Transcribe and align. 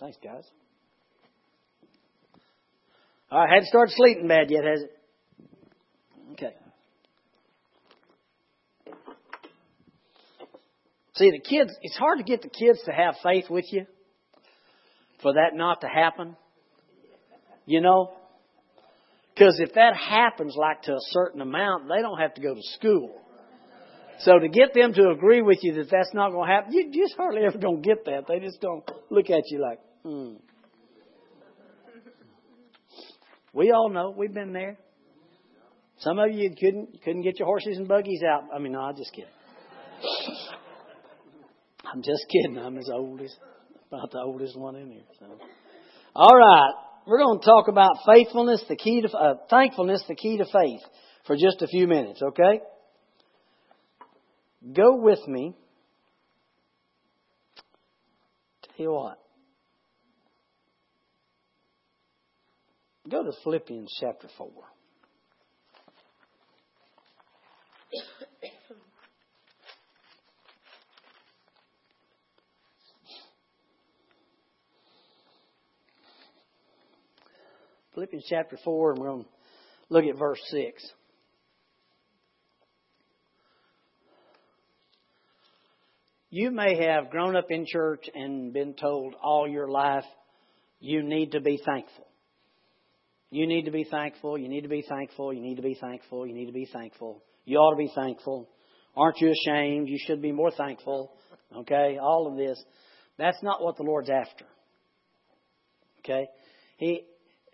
Thanks, 0.00 0.16
guys. 0.24 0.44
Right, 3.30 3.48
hadn't 3.48 3.66
started 3.66 3.94
sleeping 3.94 4.26
bad 4.26 4.50
yet, 4.50 4.64
has 4.64 4.82
it? 4.82 4.98
Okay. 6.32 6.54
See, 11.14 11.30
the 11.30 11.38
kids, 11.38 11.70
it's 11.82 11.96
hard 11.98 12.18
to 12.18 12.24
get 12.24 12.40
the 12.40 12.48
kids 12.48 12.80
to 12.86 12.92
have 12.92 13.14
faith 13.22 13.44
with 13.50 13.66
you 13.70 13.84
for 15.20 15.34
that 15.34 15.50
not 15.52 15.82
to 15.82 15.86
happen. 15.86 16.34
You 17.66 17.82
know? 17.82 18.14
Because 19.34 19.60
if 19.60 19.74
that 19.74 19.94
happens 19.96 20.56
like 20.56 20.82
to 20.82 20.92
a 20.92 21.00
certain 21.10 21.42
amount, 21.42 21.88
they 21.88 22.00
don't 22.00 22.18
have 22.18 22.34
to 22.34 22.40
go 22.40 22.54
to 22.54 22.62
school. 22.78 23.20
So 24.20 24.38
to 24.38 24.48
get 24.48 24.74
them 24.74 24.92
to 24.94 25.10
agree 25.10 25.42
with 25.42 25.58
you 25.62 25.74
that 25.74 25.90
that's 25.90 26.12
not 26.14 26.30
going 26.30 26.48
to 26.48 26.54
happen, 26.54 26.72
you 26.72 26.90
just 26.90 27.16
hardly 27.16 27.42
ever 27.44 27.58
going 27.58 27.82
to 27.82 27.88
get 27.88 28.06
that. 28.06 28.24
They 28.26 28.38
just 28.38 28.60
don't 28.60 28.88
look 29.10 29.30
at 29.30 29.42
you 29.46 29.60
like, 29.60 29.78
hmm. 30.02 30.34
We 33.52 33.72
all 33.72 33.90
know. 33.90 34.14
We've 34.16 34.32
been 34.32 34.52
there. 34.52 34.78
Some 35.98 36.18
of 36.18 36.32
you 36.32 36.50
couldn't 36.58 37.02
couldn't 37.02 37.22
get 37.22 37.38
your 37.38 37.46
horses 37.46 37.76
and 37.76 37.86
buggies 37.86 38.22
out. 38.22 38.44
I 38.54 38.58
mean, 38.58 38.72
no, 38.72 38.80
I'm 38.80 38.96
just 38.96 39.12
kidding. 39.12 39.30
I'm 41.92 42.02
just 42.02 42.24
kidding. 42.30 42.58
I'm 42.58 42.78
as 42.78 42.88
old 42.92 43.20
as 43.20 43.34
about 43.88 44.10
the 44.12 44.20
oldest 44.20 44.56
one 44.56 44.76
in 44.76 44.90
here. 44.90 45.02
So, 45.18 45.26
all 46.14 46.36
right, 46.36 46.72
we're 47.06 47.18
going 47.18 47.40
to 47.40 47.44
talk 47.44 47.68
about 47.68 47.96
faithfulness, 48.06 48.62
the 48.68 48.76
key 48.76 49.02
to 49.02 49.10
uh, 49.16 49.34
thankfulness, 49.50 50.04
the 50.08 50.14
key 50.14 50.38
to 50.38 50.44
faith, 50.44 50.80
for 51.26 51.34
just 51.36 51.60
a 51.60 51.66
few 51.66 51.86
minutes. 51.86 52.22
Okay. 52.22 52.60
Go 54.72 54.96
with 54.96 55.26
me. 55.26 55.54
Tell 58.62 58.86
you 58.86 58.92
what. 58.92 59.18
Go 63.10 63.24
to 63.24 63.32
Philippians 63.42 63.92
chapter 64.00 64.28
4. 64.38 64.48
Philippians 77.94 78.26
chapter 78.28 78.56
4, 78.64 78.92
and 78.92 79.00
we're 79.00 79.08
going 79.08 79.24
to 79.24 79.28
look 79.88 80.04
at 80.04 80.16
verse 80.16 80.40
6. 80.50 80.92
You 86.30 86.52
may 86.52 86.86
have 86.86 87.10
grown 87.10 87.34
up 87.34 87.50
in 87.50 87.66
church 87.66 88.08
and 88.14 88.52
been 88.52 88.74
told 88.74 89.14
all 89.20 89.48
your 89.48 89.68
life 89.68 90.04
you 90.78 91.02
need 91.02 91.32
to 91.32 91.40
be 91.40 91.60
thankful. 91.66 92.06
You 93.30 93.46
need 93.46 93.64
to 93.66 93.70
be 93.70 93.84
thankful. 93.84 94.36
You 94.36 94.48
need 94.48 94.62
to 94.62 94.68
be 94.68 94.84
thankful. 94.88 95.32
You 95.32 95.40
need 95.40 95.56
to 95.56 95.62
be 95.62 95.78
thankful. 95.80 96.26
You 96.26 96.34
need 96.34 96.46
to 96.46 96.52
be 96.52 96.68
thankful. 96.72 97.22
You 97.44 97.58
ought 97.58 97.72
to 97.72 97.76
be 97.76 97.92
thankful. 97.94 98.48
Aren't 98.96 99.20
you 99.20 99.30
ashamed? 99.30 99.88
You 99.88 99.98
should 100.04 100.20
be 100.20 100.32
more 100.32 100.50
thankful. 100.50 101.12
Okay? 101.56 101.98
All 102.00 102.26
of 102.26 102.36
this. 102.36 102.62
That's 103.18 103.40
not 103.42 103.62
what 103.62 103.76
the 103.76 103.84
Lord's 103.84 104.10
after. 104.10 104.46
Okay? 106.00 106.26
He, 106.78 107.04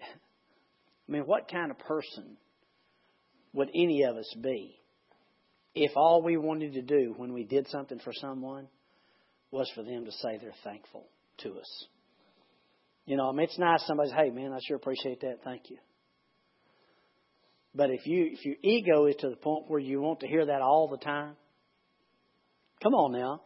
I 0.00 1.12
mean, 1.12 1.22
what 1.22 1.50
kind 1.50 1.70
of 1.70 1.78
person 1.78 2.36
would 3.52 3.68
any 3.74 4.04
of 4.04 4.16
us 4.16 4.34
be 4.40 4.76
if 5.74 5.92
all 5.94 6.22
we 6.22 6.36
wanted 6.36 6.72
to 6.74 6.82
do 6.82 7.14
when 7.16 7.34
we 7.34 7.44
did 7.44 7.68
something 7.68 7.98
for 7.98 8.12
someone 8.14 8.68
was 9.50 9.70
for 9.74 9.82
them 9.82 10.04
to 10.06 10.12
say 10.12 10.38
they're 10.40 10.52
thankful 10.64 11.06
to 11.38 11.50
us? 11.58 11.86
You 13.06 13.16
know, 13.16 13.28
I 13.28 13.32
mean, 13.32 13.44
it's 13.44 13.58
nice 13.58 13.86
somebody's, 13.86 14.12
hey, 14.12 14.30
man, 14.30 14.52
I 14.52 14.58
sure 14.66 14.76
appreciate 14.76 15.20
that. 15.20 15.38
Thank 15.44 15.70
you. 15.70 15.78
But 17.74 17.90
if 17.90 18.06
you 18.06 18.30
if 18.32 18.44
your 18.44 18.56
ego 18.62 19.06
is 19.06 19.16
to 19.16 19.28
the 19.28 19.36
point 19.36 19.64
where 19.68 19.78
you 19.78 20.00
want 20.00 20.20
to 20.20 20.26
hear 20.26 20.46
that 20.46 20.62
all 20.62 20.88
the 20.88 20.96
time, 20.96 21.36
come 22.82 22.94
on 22.94 23.12
now. 23.12 23.42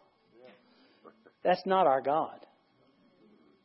That's 1.43 1.63
not 1.67 1.87
our 1.87 2.01
God. 2.01 2.39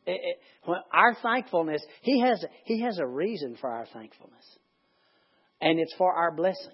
It, 0.06 0.20
it, 0.22 0.40
when 0.64 0.78
our 0.92 1.14
thankfulness, 1.22 1.82
He 2.02 2.20
has 2.20 2.44
He 2.64 2.82
has 2.82 2.98
a 2.98 3.06
reason 3.06 3.56
for 3.60 3.70
our 3.70 3.86
thankfulness, 3.86 4.44
and 5.60 5.78
it's 5.78 5.94
for 5.96 6.12
our 6.12 6.32
blessing. 6.34 6.72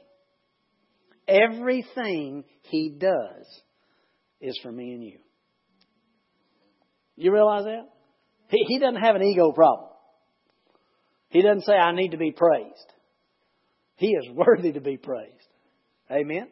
Everything 1.29 2.45
He 2.63 2.97
does 2.99 3.47
is 4.41 4.59
for 4.63 4.73
me 4.73 4.93
and 4.93 5.05
you. 5.05 5.19
You 7.17 7.31
realize 7.31 7.65
that? 7.65 7.92
He, 8.53 8.65
he 8.69 8.79
doesn't 8.79 9.01
have 9.01 9.17
an 9.17 9.23
ego 9.23 9.51
problem. 9.51 9.89
He 11.31 11.41
doesn't 11.41 11.63
say, 11.63 11.73
I 11.73 11.93
need 11.95 12.11
to 12.11 12.19
be 12.19 12.31
praised. 12.31 12.93
He 13.97 14.09
is 14.09 14.29
worthy 14.35 14.73
to 14.73 14.81
be 14.81 14.99
praised. 14.99 15.33
Amen? 16.11 16.49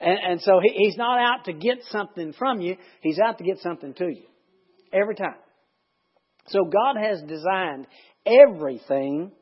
And, 0.00 0.18
and 0.30 0.40
so 0.40 0.58
he, 0.62 0.70
he's 0.74 0.96
not 0.96 1.18
out 1.18 1.44
to 1.44 1.52
get 1.52 1.78
something 1.90 2.32
from 2.32 2.60
you, 2.60 2.76
he's 3.02 3.18
out 3.20 3.38
to 3.38 3.44
get 3.44 3.58
something 3.58 3.94
to 3.94 4.06
you. 4.06 4.24
Every 4.92 5.14
time. 5.14 5.36
So 6.48 6.64
God 6.64 7.00
has 7.00 7.22
designed 7.22 7.86
everything 8.26 9.32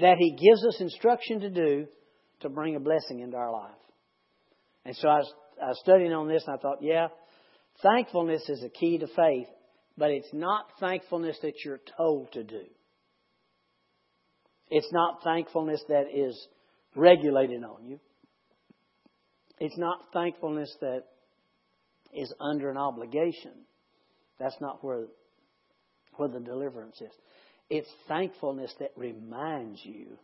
that 0.00 0.16
He 0.18 0.30
gives 0.30 0.64
us 0.66 0.80
instruction 0.80 1.40
to 1.40 1.50
do 1.50 1.86
to 2.40 2.48
bring 2.48 2.74
a 2.74 2.80
blessing 2.80 3.20
into 3.20 3.36
our 3.36 3.52
life. 3.52 3.70
And 4.84 4.96
so 4.96 5.08
I 5.08 5.18
was, 5.18 5.32
I 5.62 5.68
was 5.68 5.80
studying 5.80 6.12
on 6.12 6.28
this 6.28 6.42
and 6.46 6.56
I 6.56 6.60
thought, 6.60 6.78
yeah, 6.80 7.08
thankfulness 7.82 8.48
is 8.48 8.64
a 8.64 8.68
key 8.68 8.98
to 8.98 9.06
faith 9.06 9.46
but 9.96 10.10
it's 10.10 10.32
not 10.32 10.66
thankfulness 10.80 11.38
that 11.42 11.64
you're 11.64 11.80
told 11.96 12.32
to 12.32 12.42
do. 12.42 12.64
It's 14.70 14.90
not 14.92 15.22
thankfulness 15.22 15.82
that 15.88 16.06
is 16.12 16.36
regulated 16.96 17.62
on 17.62 17.84
you. 17.84 18.00
It's 19.60 19.78
not 19.78 19.98
thankfulness 20.12 20.74
that 20.80 21.04
is 22.12 22.32
under 22.40 22.70
an 22.70 22.76
obligation. 22.76 23.52
That's 24.38 24.56
not 24.60 24.82
where, 24.82 25.06
where 26.16 26.28
the 26.28 26.40
deliverance 26.40 27.00
is. 27.00 27.12
It's 27.70 27.88
thankfulness 28.08 28.74
that 28.80 28.90
reminds 28.96 29.80
you 29.84 30.18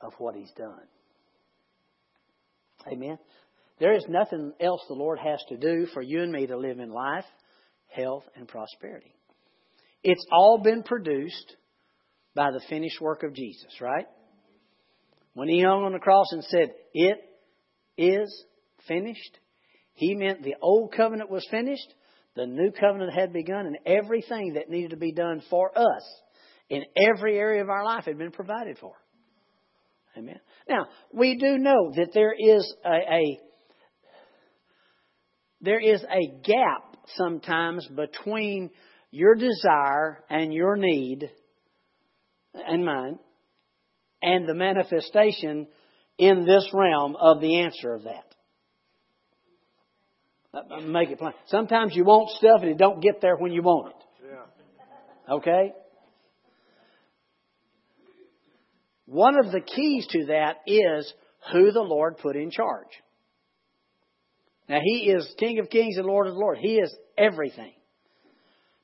of 0.00 0.12
what 0.18 0.34
He's 0.34 0.52
done. 0.56 0.82
Amen. 2.86 3.18
There 3.80 3.94
is 3.94 4.04
nothing 4.08 4.52
else 4.60 4.82
the 4.88 4.94
Lord 4.94 5.18
has 5.18 5.42
to 5.48 5.56
do 5.56 5.86
for 5.94 6.02
you 6.02 6.22
and 6.22 6.30
me 6.30 6.46
to 6.46 6.56
live 6.56 6.78
in 6.78 6.90
life 6.90 7.24
health, 7.94 8.24
and 8.36 8.48
prosperity. 8.48 9.14
It's 10.02 10.26
all 10.30 10.60
been 10.62 10.82
produced 10.82 11.56
by 12.34 12.50
the 12.50 12.60
finished 12.68 13.00
work 13.00 13.22
of 13.22 13.34
Jesus, 13.34 13.80
right? 13.80 14.06
When 15.34 15.48
he 15.48 15.62
hung 15.62 15.84
on 15.84 15.92
the 15.92 15.98
cross 15.98 16.26
and 16.32 16.44
said, 16.44 16.74
It 16.92 17.18
is 17.96 18.44
finished, 18.86 19.38
he 19.94 20.14
meant 20.14 20.42
the 20.42 20.56
old 20.60 20.92
covenant 20.92 21.30
was 21.30 21.46
finished, 21.50 21.94
the 22.36 22.46
new 22.46 22.72
covenant 22.72 23.12
had 23.14 23.32
begun, 23.32 23.66
and 23.66 23.78
everything 23.86 24.54
that 24.54 24.68
needed 24.68 24.90
to 24.90 24.96
be 24.96 25.12
done 25.12 25.42
for 25.48 25.76
us 25.76 26.02
in 26.68 26.82
every 26.96 27.38
area 27.38 27.62
of 27.62 27.68
our 27.68 27.84
life 27.84 28.04
had 28.04 28.18
been 28.18 28.32
provided 28.32 28.78
for. 28.78 28.94
Amen. 30.16 30.40
Now, 30.68 30.86
we 31.12 31.36
do 31.36 31.58
know 31.58 31.92
that 31.96 32.10
there 32.14 32.34
is 32.38 32.74
a, 32.84 32.88
a 32.88 33.40
there 35.60 35.80
is 35.80 36.02
a 36.02 36.42
gap 36.44 36.93
sometimes 37.16 37.86
between 37.88 38.70
your 39.10 39.34
desire 39.34 40.22
and 40.28 40.52
your 40.52 40.76
need 40.76 41.30
and 42.54 42.84
mine 42.84 43.18
and 44.22 44.48
the 44.48 44.54
manifestation 44.54 45.66
in 46.18 46.44
this 46.44 46.68
realm 46.72 47.16
of 47.16 47.40
the 47.40 47.60
answer 47.60 47.94
of 47.94 48.04
that. 48.04 48.24
Make 50.84 51.10
it 51.10 51.18
plain. 51.18 51.34
Sometimes 51.46 51.96
you 51.96 52.04
want 52.04 52.30
stuff 52.30 52.60
and 52.62 52.70
it 52.70 52.78
don't 52.78 53.02
get 53.02 53.20
there 53.20 53.36
when 53.36 53.52
you 53.52 53.62
want 53.62 53.92
it. 53.92 54.28
Yeah. 54.30 55.34
Okay? 55.34 55.72
One 59.06 59.38
of 59.38 59.52
the 59.52 59.60
keys 59.60 60.06
to 60.10 60.26
that 60.26 60.58
is 60.66 61.12
who 61.52 61.72
the 61.72 61.80
Lord 61.80 62.18
put 62.18 62.36
in 62.36 62.50
charge. 62.50 62.88
Now, 64.68 64.80
He 64.82 65.10
is 65.10 65.34
King 65.38 65.58
of 65.58 65.70
kings 65.70 65.96
and 65.96 66.06
Lord 66.06 66.26
of 66.26 66.34
lords. 66.34 66.60
He 66.62 66.76
is 66.76 66.94
everything. 67.18 67.72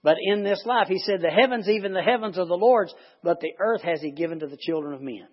But 0.02 0.16
in 0.20 0.42
this 0.44 0.62
life, 0.64 0.88
He 0.88 0.98
said, 0.98 1.20
The 1.20 1.30
heavens, 1.30 1.68
even 1.68 1.92
the 1.92 2.02
heavens 2.02 2.38
are 2.38 2.46
the 2.46 2.54
Lord's, 2.54 2.94
but 3.22 3.40
the 3.40 3.52
earth 3.58 3.82
has 3.82 4.00
He 4.00 4.10
given 4.10 4.40
to 4.40 4.46
the 4.46 4.58
children 4.58 4.94
of 4.94 5.00
men. 5.00 5.28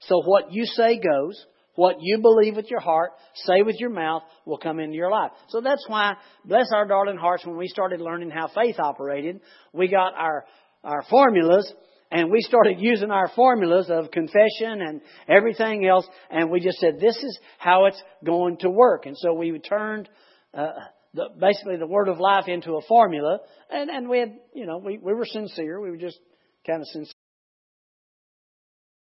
So 0.00 0.22
what 0.24 0.52
you 0.52 0.64
say 0.66 0.98
goes. 0.98 1.44
What 1.76 1.96
you 2.00 2.18
believe 2.18 2.54
with 2.54 2.70
your 2.70 2.80
heart, 2.80 3.10
say 3.34 3.62
with 3.62 3.80
your 3.80 3.90
mouth, 3.90 4.22
will 4.46 4.58
come 4.58 4.78
into 4.78 4.94
your 4.94 5.10
life. 5.10 5.32
So 5.48 5.60
that's 5.60 5.84
why, 5.88 6.14
bless 6.44 6.68
our 6.72 6.86
darling 6.86 7.16
hearts, 7.16 7.44
when 7.44 7.56
we 7.56 7.66
started 7.66 8.00
learning 8.00 8.30
how 8.30 8.46
faith 8.46 8.76
operated, 8.78 9.40
we 9.72 9.88
got 9.88 10.14
our, 10.14 10.44
our 10.84 11.02
formulas 11.10 11.72
and 12.14 12.30
we 12.30 12.40
started 12.42 12.76
using 12.78 13.10
our 13.10 13.28
formulas 13.34 13.90
of 13.90 14.12
confession 14.12 14.80
and 14.80 15.00
everything 15.28 15.84
else, 15.84 16.06
and 16.30 16.48
we 16.48 16.60
just 16.60 16.78
said, 16.78 17.00
this 17.00 17.16
is 17.16 17.38
how 17.58 17.86
it's 17.86 18.00
going 18.24 18.56
to 18.58 18.70
work. 18.70 19.06
And 19.06 19.18
so 19.18 19.34
we 19.34 19.58
turned 19.58 20.08
uh, 20.54 20.68
the, 21.12 21.24
basically 21.40 21.76
the 21.76 21.88
word 21.88 22.06
of 22.06 22.20
life 22.20 22.44
into 22.46 22.76
a 22.76 22.82
formula. 22.82 23.40
And, 23.68 23.90
and 23.90 24.08
we 24.08 24.20
had, 24.20 24.36
you 24.54 24.64
know, 24.64 24.78
we, 24.78 24.96
we 24.98 25.12
were 25.12 25.26
sincere. 25.26 25.80
We 25.80 25.90
were 25.90 25.96
just 25.96 26.20
kind 26.64 26.80
of 26.80 26.86
sincere. 26.86 27.13